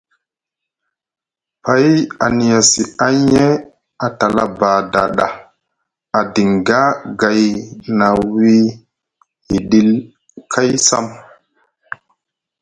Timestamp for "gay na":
7.19-8.07